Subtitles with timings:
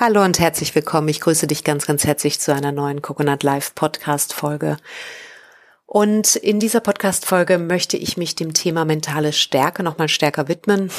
[0.00, 1.08] Hallo und herzlich willkommen.
[1.08, 4.76] Ich grüße dich ganz, ganz herzlich zu einer neuen Coconut Live Podcast Folge.
[5.86, 10.92] Und in dieser Podcast Folge möchte ich mich dem Thema mentale Stärke nochmal stärker widmen.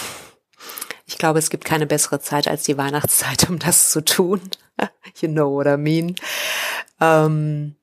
[1.05, 4.41] Ich glaube, es gibt keine bessere Zeit als die Weihnachtszeit, um das zu tun.
[5.21, 6.15] you know what I mean.
[6.99, 7.77] Ähm,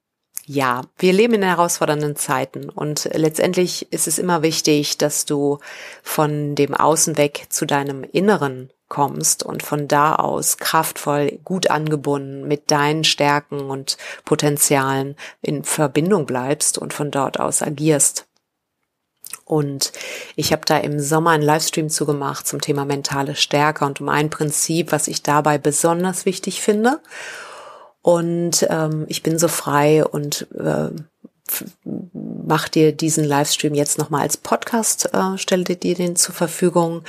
[0.45, 5.61] ja, wir leben in herausfordernden Zeiten und letztendlich ist es immer wichtig, dass du
[6.03, 12.47] von dem Außen weg zu deinem Inneren kommst und von da aus kraftvoll, gut angebunden
[12.47, 18.27] mit deinen Stärken und Potenzialen in Verbindung bleibst und von dort aus agierst.
[19.45, 19.93] Und
[20.35, 24.31] ich habe da im Sommer einen Livestream zugemacht zum Thema mentale Stärke und um ein
[24.31, 27.01] Prinzip, was ich dabei besonders wichtig finde.
[28.03, 30.91] Und ähm, ich bin so frei und äh,
[32.47, 37.03] mach dir diesen Livestream jetzt nochmal als Podcast, äh, stelle dir den zur Verfügung.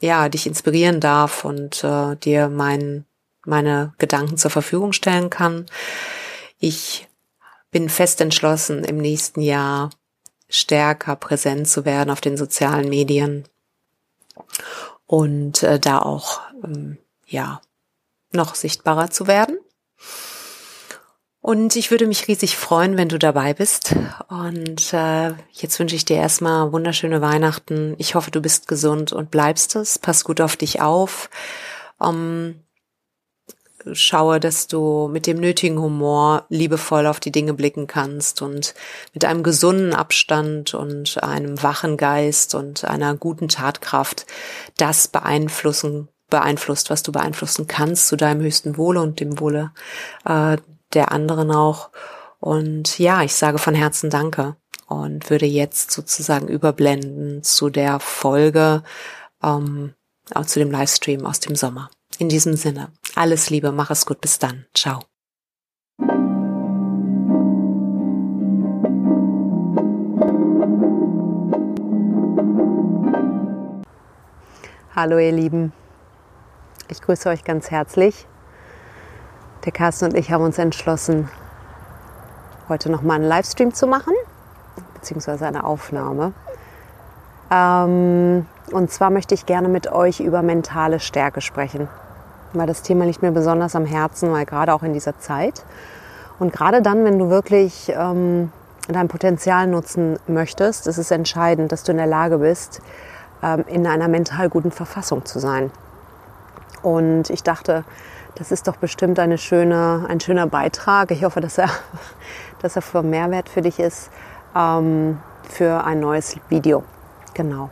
[0.01, 3.05] ja dich inspirieren darf und äh, dir mein,
[3.45, 5.67] meine Gedanken zur Verfügung stellen kann.
[6.59, 7.06] Ich
[7.77, 9.91] bin fest entschlossen, im nächsten Jahr
[10.49, 13.45] stärker präsent zu werden auf den sozialen Medien
[15.05, 17.61] und äh, da auch ähm, ja
[18.33, 19.59] noch sichtbarer zu werden.
[21.43, 23.95] Und ich würde mich riesig freuen, wenn du dabei bist.
[24.29, 27.95] Und äh, jetzt wünsche ich dir erstmal wunderschöne Weihnachten.
[27.99, 29.99] Ich hoffe, du bist gesund und bleibst es.
[29.99, 31.29] Pass gut auf dich auf.
[31.99, 32.55] Um,
[33.93, 38.75] schaue, dass du mit dem nötigen Humor liebevoll auf die Dinge blicken kannst und
[39.15, 44.27] mit einem gesunden Abstand und einem wachen Geist und einer guten Tatkraft
[44.77, 49.73] das beeinflussen beeinflusst, was du beeinflussen kannst zu deinem höchsten Wohle und dem Wohle
[50.25, 50.57] äh,
[50.93, 51.91] der anderen auch.
[52.41, 58.83] Und ja, ich sage von Herzen Danke und würde jetzt sozusagen überblenden zu der Folge,
[59.43, 59.95] ähm,
[60.35, 61.91] auch zu dem Livestream aus dem Sommer.
[62.19, 64.65] In diesem Sinne, alles Liebe, mach es gut, bis dann.
[64.75, 65.01] Ciao.
[74.95, 75.75] Hallo ihr Lieben,
[76.89, 78.27] ich grüße euch ganz herzlich.
[79.67, 81.29] Der Carsten und ich haben uns entschlossen,
[82.71, 84.15] heute nochmal einen Livestream zu machen,
[84.95, 86.33] beziehungsweise eine Aufnahme.
[87.51, 91.91] Ähm, und zwar möchte ich gerne mit euch über mentale Stärke sprechen
[92.59, 95.65] weil das Thema liegt mir besonders am Herzen, weil gerade auch in dieser Zeit
[96.39, 98.53] und gerade dann, wenn du wirklich ähm,
[98.89, 102.81] dein Potenzial nutzen möchtest, ist es entscheidend, dass du in der Lage bist,
[103.43, 105.71] ähm, in einer mental guten Verfassung zu sein.
[106.83, 107.85] Und ich dachte,
[108.35, 111.11] das ist doch bestimmt eine schöne, ein schöner Beitrag.
[111.11, 111.71] Ich hoffe, dass er,
[112.61, 114.11] dass er für Mehrwert für dich ist,
[114.55, 115.19] ähm,
[115.49, 116.85] für ein neues Video.
[117.33, 117.71] Genau.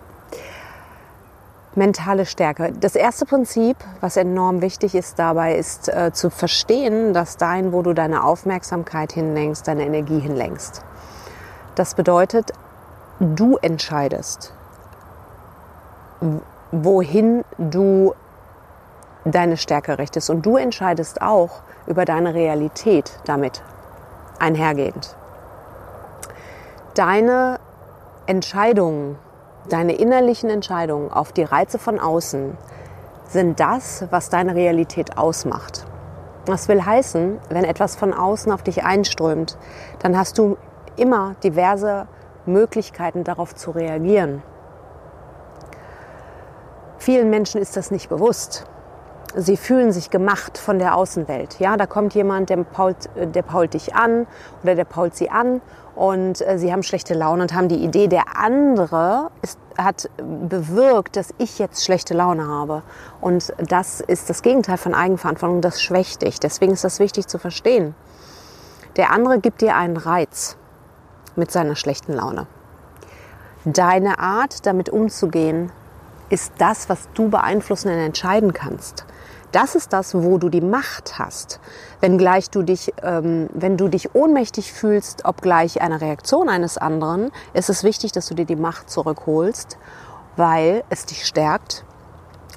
[1.77, 2.73] Mentale Stärke.
[2.73, 7.83] Das erste Prinzip, was enorm wichtig ist dabei, ist äh, zu verstehen, dass dein, wo
[7.83, 10.83] du deine Aufmerksamkeit hinlenkst, deine Energie hinlenkst.
[11.75, 12.53] Das bedeutet,
[13.19, 14.55] du entscheidest,
[16.71, 18.15] wohin du
[19.25, 20.31] deine Stärke richtest.
[20.31, 23.63] Und du entscheidest auch über deine Realität damit
[24.39, 25.17] einhergehend.
[26.95, 27.59] Deine
[28.27, 29.19] Entscheidungen
[29.69, 32.57] Deine innerlichen Entscheidungen auf die Reize von außen
[33.27, 35.87] sind das, was deine Realität ausmacht.
[36.45, 39.57] Das will heißen, wenn etwas von außen auf dich einströmt,
[40.01, 40.59] dann hast du
[40.97, 42.07] immer diverse
[42.45, 44.43] Möglichkeiten darauf zu reagieren.
[46.99, 48.67] Vielen Menschen ist das nicht bewusst.
[49.37, 51.59] Sie fühlen sich gemacht von der Außenwelt.
[51.59, 54.27] Ja, da kommt jemand, der pault, der pault dich an
[54.63, 55.61] oder der pault sie an
[55.97, 61.17] und äh, sie haben schlechte Laune und haben die Idee, der andere ist, hat bewirkt,
[61.17, 62.83] dass ich jetzt schlechte Laune habe.
[63.21, 66.39] Und das ist das Gegenteil von Eigenverantwortung, das schwächt dich.
[66.39, 67.95] Deswegen ist das wichtig zu verstehen.
[68.97, 70.57] Der andere gibt dir einen Reiz
[71.35, 72.47] mit seiner schlechten Laune.
[73.65, 75.73] Deine Art, damit umzugehen,
[76.29, 79.05] ist das, was du beeinflussen und entscheiden kannst.
[79.55, 81.61] Das ist das, wo du die Macht hast.
[82.01, 87.71] Wenngleich du dich, ähm, wenn du dich ohnmächtig fühlst, obgleich einer Reaktion eines anderen, ist
[87.71, 89.79] es wichtig, dass du dir die Macht zurückholst,
[90.37, 91.85] weil es dich stärkt,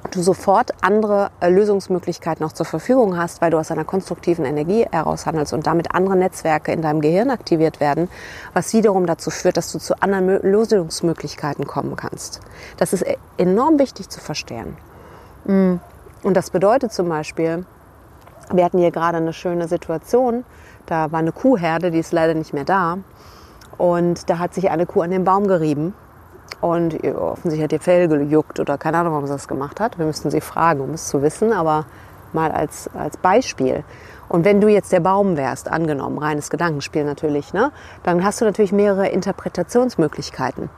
[0.10, 5.28] du sofort andere Lösungsmöglichkeiten noch zur Verfügung hast, weil du aus einer konstruktiven Energie heraus
[5.28, 8.10] handelst und damit andere Netzwerke in deinem Gehirn aktiviert werden,
[8.54, 12.40] was wiederum dazu führt, dass du zu anderen Lösungsmöglichkeiten kommen kannst.
[12.78, 14.78] Das ist e-, enorm wichtig zu verstehen.
[15.46, 15.76] Mm.
[16.24, 17.66] Und das bedeutet zum Beispiel,
[18.52, 20.46] wir hatten hier gerade eine schöne Situation,
[20.86, 22.98] da war eine Kuhherde, die ist leider nicht mehr da.
[23.78, 25.94] Und da hat sich eine Kuh an den Baum gerieben
[26.62, 30.00] und offensichtlich hat ihr Fell gejuckt oder keine Ahnung, warum sie das gemacht hat.
[30.00, 31.86] Wir müssten sie fragen, um es zu wissen, aber
[32.34, 33.84] mal als, als Beispiel.
[34.30, 37.72] Und wenn du jetzt der Baum wärst, angenommen, reines Gedankenspiel natürlich, ne,
[38.04, 40.70] dann hast du natürlich mehrere Interpretationsmöglichkeiten.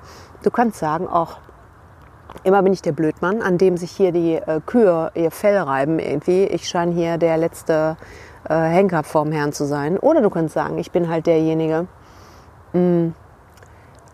[0.44, 1.38] Du kannst sagen, ach,
[2.43, 5.99] immer bin ich der Blödmann, an dem sich hier die äh, Kühe ihr Fell reiben
[5.99, 6.45] irgendwie.
[6.45, 7.97] Ich scheine hier der letzte
[8.47, 9.97] äh, Henker vorm Herrn zu sein.
[9.97, 11.87] Oder du kannst sagen, ich bin halt derjenige,
[12.73, 13.15] mh, mm,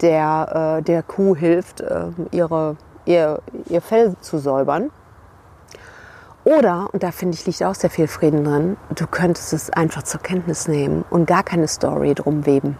[0.01, 4.91] der äh, der Kuh hilft, äh, ihre, ihr, ihr Fell zu säubern.
[6.43, 10.03] Oder, und da finde ich, liegt auch sehr viel Frieden drin, du könntest es einfach
[10.03, 12.77] zur Kenntnis nehmen und gar keine Story drum weben.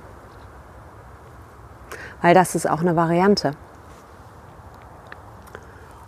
[2.21, 3.53] Weil das ist auch eine Variante.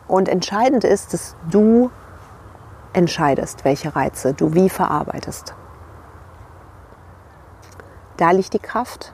[0.08, 1.92] Und entscheidend ist, dass du
[2.94, 5.54] entscheidest, welche Reize du wie verarbeitest.
[8.16, 9.14] Da liegt die Kraft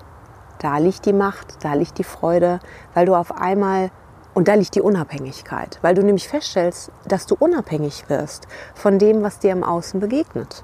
[0.63, 2.59] da liegt die Macht, da liegt die Freude,
[2.93, 3.91] weil du auf einmal,
[4.33, 9.23] und da liegt die Unabhängigkeit, weil du nämlich feststellst, dass du unabhängig wirst von dem,
[9.23, 10.63] was dir im Außen begegnet.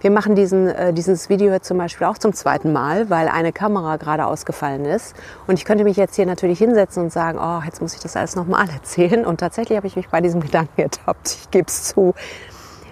[0.00, 3.98] Wir machen diesen, äh, dieses Video zum Beispiel auch zum zweiten Mal, weil eine Kamera
[3.98, 5.14] gerade ausgefallen ist.
[5.46, 8.16] Und ich könnte mich jetzt hier natürlich hinsetzen und sagen, oh, jetzt muss ich das
[8.16, 9.26] alles nochmal erzählen.
[9.26, 11.36] Und tatsächlich habe ich mich bei diesem Gedanken ertappt.
[11.42, 12.14] Ich gebe es zu.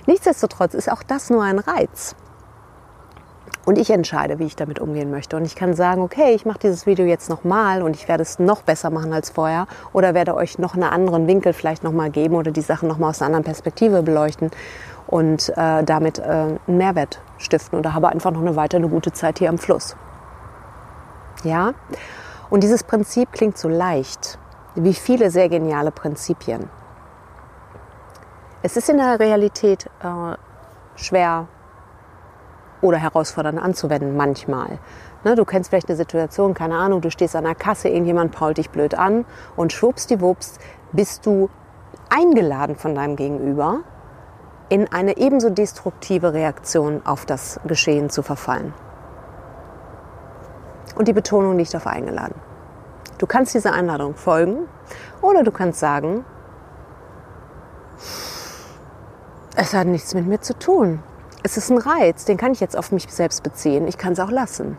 [0.07, 2.15] Nichtsdestotrotz ist auch das nur ein Reiz.
[3.65, 5.37] Und ich entscheide, wie ich damit umgehen möchte.
[5.37, 8.39] Und ich kann sagen, okay, ich mache dieses Video jetzt nochmal und ich werde es
[8.39, 12.35] noch besser machen als vorher oder werde euch noch einen anderen Winkel vielleicht nochmal geben
[12.35, 14.51] oder die Sachen nochmal aus einer anderen Perspektive beleuchten
[15.09, 19.11] und äh, damit äh, einen Mehrwert stiften oder habe einfach noch eine weitere eine gute
[19.13, 19.97] Zeit hier am Fluss.
[21.43, 21.73] Ja?
[22.51, 24.39] Und dieses Prinzip klingt so leicht,
[24.75, 26.69] wie viele sehr geniale Prinzipien.
[28.63, 30.37] Es ist in der Realität äh,
[30.97, 31.47] schwer
[32.83, 34.79] oder herausfordernd anzuwenden manchmal.
[35.25, 38.59] Ne, du kennst vielleicht eine Situation, keine Ahnung, du stehst an der Kasse, irgendjemand pault
[38.59, 39.25] dich blöd an
[39.57, 40.59] und schwuppsdiwupps
[40.93, 41.49] bist du
[42.09, 43.81] eingeladen von deinem Gegenüber,
[44.69, 48.75] in eine ebenso destruktive Reaktion auf das Geschehen zu verfallen.
[50.97, 52.35] Und die Betonung liegt auf eingeladen.
[53.19, 54.69] Du kannst dieser Einladung folgen
[55.23, 56.25] oder du kannst sagen,
[59.57, 61.03] es hat nichts mit mir zu tun
[61.43, 63.87] es ist ein Reiz, den kann ich jetzt auf mich selbst beziehen.
[63.89, 64.77] Ich kann es auch lassen.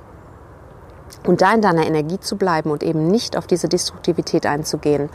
[1.26, 5.10] Und da in deiner Energie zu bleiben und eben nicht auf diese Destruktivität einzugehen,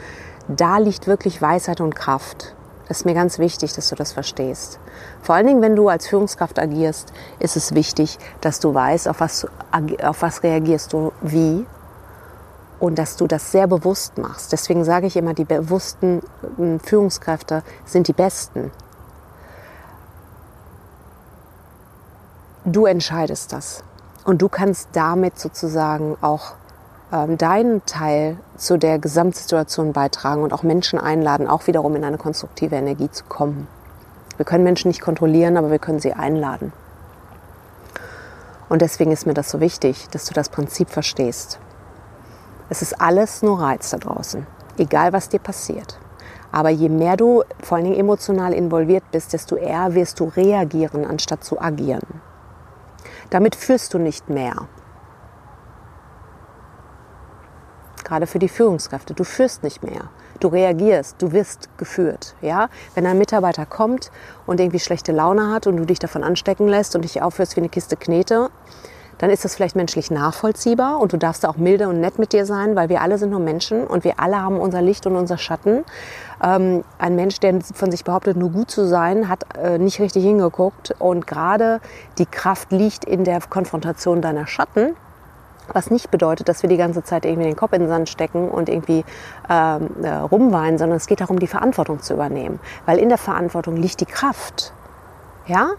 [0.48, 2.54] da liegt wirklich Weisheit und Kraft.
[2.88, 4.78] Das ist mir ganz wichtig, dass du das verstehst.
[5.22, 9.20] Vor allen Dingen, wenn du als Führungskraft agierst, ist es wichtig, dass du weißt, auf
[9.20, 9.46] was,
[10.02, 11.66] auf was reagierst du wie
[12.80, 14.52] und dass du das sehr bewusst machst.
[14.52, 16.22] Deswegen sage ich immer, die bewussten
[16.56, 18.70] hm, Führungskräfte sind die besten.
[22.64, 23.84] du entscheidest das.
[24.24, 26.54] Und du kannst damit sozusagen auch
[27.14, 32.18] ähm, deinen Teil zu der Gesamtsituation beitragen und auch Menschen einladen, auch wiederum in eine
[32.18, 33.68] konstruktive Energie zu kommen.
[34.36, 36.72] Wir können Menschen nicht kontrollieren, aber wir können sie einladen.
[38.68, 41.60] Und deswegen ist mir das so wichtig, dass du das Prinzip verstehst.
[42.68, 44.44] Es ist alles nur Reiz da draußen,
[44.76, 46.00] egal was dir passiert.
[46.50, 51.04] Aber je mehr du vor allen Dingen emotional involviert bist, desto eher wirst du reagieren,
[51.04, 52.20] anstatt zu agieren.
[53.30, 54.66] Damit führst du nicht mehr.
[58.04, 59.14] Gerade für die Führungskräfte.
[59.14, 60.10] Du führst nicht mehr.
[60.40, 62.34] Du reagierst, du wirst geführt.
[62.42, 62.68] Ja?
[62.94, 64.10] Wenn ein Mitarbeiter kommt
[64.46, 67.60] und irgendwie schlechte Laune hat und du dich davon anstecken lässt und dich aufhörst wie
[67.60, 68.50] eine Kiste Knete,
[69.18, 72.46] dann ist das vielleicht menschlich nachvollziehbar und du darfst auch milde und nett mit dir
[72.46, 75.38] sein, weil wir alle sind nur Menschen und wir alle haben unser Licht und unser
[75.38, 75.84] Schatten.
[76.42, 80.24] Ähm, ein Mensch, der von sich behauptet, nur gut zu sein, hat äh, nicht richtig
[80.24, 81.80] hingeguckt und gerade
[82.18, 84.96] die Kraft liegt in der Konfrontation deiner Schatten.
[85.72, 88.50] Was nicht bedeutet, dass wir die ganze Zeit irgendwie den Kopf in den Sand stecken
[88.50, 89.04] und irgendwie
[89.48, 92.60] ähm, äh, rumweinen, sondern es geht darum, die Verantwortung zu übernehmen.
[92.86, 94.72] Weil in der Verantwortung liegt die Kraft.
[95.46, 95.70] Ja?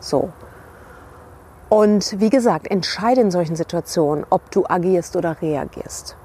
[0.00, 0.32] So.
[1.68, 6.16] Und wie gesagt, entscheide in solchen Situationen, ob du agierst oder reagierst.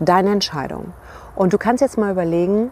[0.00, 0.92] Deine Entscheidung.
[1.34, 2.70] Und du kannst jetzt mal überlegen,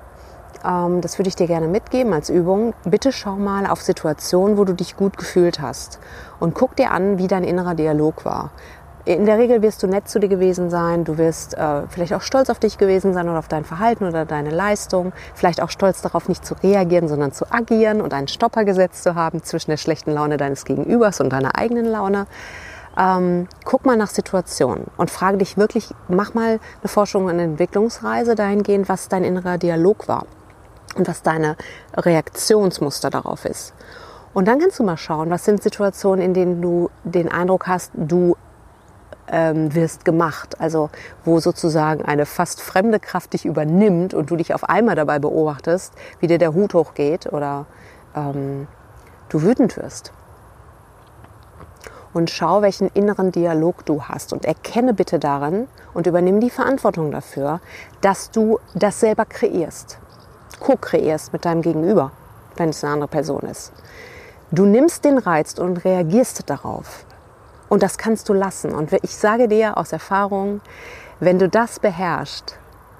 [0.62, 2.74] das würde ich dir gerne mitgeben als Übung.
[2.84, 5.98] Bitte schau mal auf Situationen, wo du dich gut gefühlt hast
[6.40, 8.50] und guck dir an, wie dein innerer Dialog war.
[9.06, 12.22] In der Regel wirst du nett zu dir gewesen sein, du wirst äh, vielleicht auch
[12.22, 16.02] stolz auf dich gewesen sein oder auf dein Verhalten oder deine Leistung, vielleicht auch stolz
[16.02, 19.76] darauf, nicht zu reagieren, sondern zu agieren und einen Stopper gesetzt zu haben zwischen der
[19.76, 22.26] schlechten Laune deines Gegenübers und deiner eigenen Laune.
[22.98, 27.44] Ähm, guck mal nach Situationen und frage dich wirklich, mach mal eine Forschung und eine
[27.44, 30.26] Entwicklungsreise dahingehend, was dein innerer Dialog war
[30.96, 31.56] und was deine
[31.96, 33.74] Reaktionsmuster darauf ist.
[34.34, 37.92] Und dann kannst du mal schauen, was sind Situationen, in denen du den Eindruck hast,
[37.94, 38.36] du
[39.28, 40.60] ähm, wirst gemacht.
[40.60, 40.90] Also
[41.24, 45.94] wo sozusagen eine fast fremde Kraft dich übernimmt und du dich auf einmal dabei beobachtest,
[46.20, 47.66] wie dir der Hut hochgeht oder
[48.14, 48.68] ähm,
[49.28, 50.12] du wütend wirst.
[52.12, 57.10] Und schau, welchen inneren Dialog du hast und erkenne bitte darin und übernimm die Verantwortung
[57.10, 57.60] dafür,
[58.00, 59.98] dass du das selber kreierst
[60.60, 62.12] co-kreierst mit deinem Gegenüber,
[62.56, 63.72] wenn es eine andere Person ist.
[64.50, 67.04] Du nimmst den Reiz und reagierst darauf.
[67.68, 68.74] Und das kannst du lassen.
[68.74, 70.60] Und ich sage dir aus Erfahrung,
[71.18, 72.56] wenn du das beherrschst,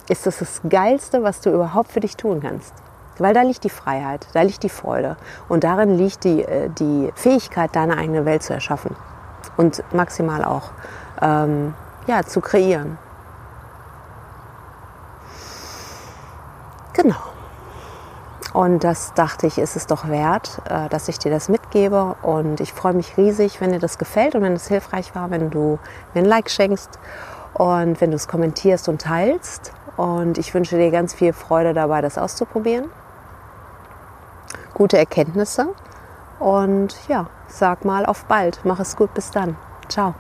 [0.09, 2.73] ist das das Geilste, was du überhaupt für dich tun kannst.
[3.19, 5.17] Weil da liegt die Freiheit, da liegt die Freude
[5.49, 8.95] und darin liegt die, äh, die Fähigkeit, deine eigene Welt zu erschaffen
[9.57, 10.71] und maximal auch
[11.23, 11.75] ähm,
[12.07, 12.99] ja, zu kreieren.
[16.93, 17.36] Genau.
[18.53, 22.17] Und das dachte ich, ist es doch wert, äh, dass ich dir das mitgebe.
[22.23, 25.51] Und ich freue mich riesig, wenn dir das gefällt und wenn es hilfreich war, wenn
[25.51, 25.79] du
[26.15, 26.99] mir ein Like schenkst
[27.55, 29.73] und wenn du es kommentierst und teilst.
[29.97, 32.87] Und ich wünsche dir ganz viel Freude dabei, das auszuprobieren.
[34.75, 35.69] Gute Erkenntnisse.
[36.39, 38.61] Und ja, sag mal auf bald.
[38.65, 39.15] Mach es gut.
[39.15, 39.57] Bis dann.
[39.89, 40.15] Ciao.